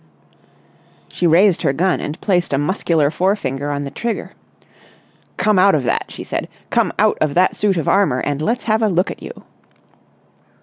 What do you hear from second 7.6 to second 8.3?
of armour